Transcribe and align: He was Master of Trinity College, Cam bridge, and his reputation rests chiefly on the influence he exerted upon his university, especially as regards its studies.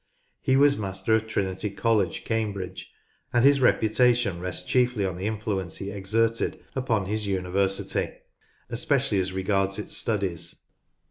He 0.41 0.57
was 0.57 0.79
Master 0.79 1.13
of 1.13 1.27
Trinity 1.27 1.69
College, 1.69 2.25
Cam 2.25 2.53
bridge, 2.53 2.89
and 3.31 3.45
his 3.45 3.61
reputation 3.61 4.39
rests 4.39 4.67
chiefly 4.67 5.05
on 5.05 5.15
the 5.15 5.27
influence 5.27 5.77
he 5.77 5.91
exerted 5.91 6.59
upon 6.75 7.05
his 7.05 7.27
university, 7.27 8.09
especially 8.71 9.19
as 9.19 9.31
regards 9.31 9.77
its 9.77 9.95
studies. 9.95 10.55